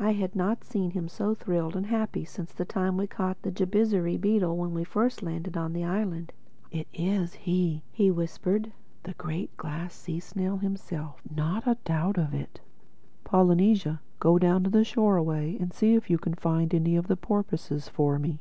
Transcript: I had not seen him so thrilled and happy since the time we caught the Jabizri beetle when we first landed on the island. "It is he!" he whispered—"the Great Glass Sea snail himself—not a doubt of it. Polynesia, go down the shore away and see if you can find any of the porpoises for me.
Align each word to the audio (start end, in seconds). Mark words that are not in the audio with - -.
I 0.00 0.10
had 0.14 0.34
not 0.34 0.64
seen 0.64 0.90
him 0.90 1.06
so 1.08 1.32
thrilled 1.32 1.76
and 1.76 1.86
happy 1.86 2.24
since 2.24 2.52
the 2.52 2.64
time 2.64 2.96
we 2.96 3.06
caught 3.06 3.40
the 3.42 3.52
Jabizri 3.52 4.16
beetle 4.20 4.56
when 4.56 4.74
we 4.74 4.82
first 4.82 5.22
landed 5.22 5.56
on 5.56 5.72
the 5.74 5.84
island. 5.84 6.32
"It 6.72 6.88
is 6.92 7.34
he!" 7.34 7.84
he 7.92 8.10
whispered—"the 8.10 9.12
Great 9.12 9.56
Glass 9.56 9.94
Sea 9.94 10.18
snail 10.18 10.56
himself—not 10.56 11.68
a 11.68 11.76
doubt 11.84 12.18
of 12.18 12.34
it. 12.34 12.58
Polynesia, 13.22 14.00
go 14.18 14.40
down 14.40 14.64
the 14.64 14.82
shore 14.82 15.16
away 15.16 15.56
and 15.60 15.72
see 15.72 15.94
if 15.94 16.10
you 16.10 16.18
can 16.18 16.34
find 16.34 16.74
any 16.74 16.96
of 16.96 17.06
the 17.06 17.16
porpoises 17.16 17.88
for 17.88 18.18
me. 18.18 18.40